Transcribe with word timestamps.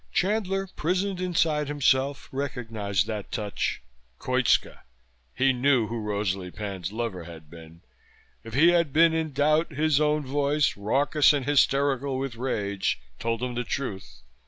Chandler, 0.11 0.65
prisoned 0.75 1.21
inside 1.21 1.67
himself, 1.67 2.27
recognized 2.31 3.05
that 3.05 3.31
touch. 3.31 3.83
Koitska! 4.17 4.79
He 5.35 5.53
knew 5.53 5.89
who 5.89 5.99
Rosalie 5.99 6.49
Pan's 6.49 6.91
lover 6.91 7.25
had 7.25 7.51
been. 7.51 7.83
If 8.43 8.55
he 8.55 8.69
had 8.69 8.91
been 8.93 9.13
in 9.13 9.31
doubt 9.31 9.73
his 9.73 10.01
own 10.01 10.25
voice, 10.25 10.75
raucous 10.75 11.33
and 11.33 11.45
hysterical 11.45 12.17
with 12.17 12.35
rage, 12.35 12.99
told 13.19 13.43
him 13.43 13.53
the 13.53 13.63
truth. 13.63 14.23